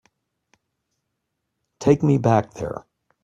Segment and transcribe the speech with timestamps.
[1.77, 2.87] Take me back there.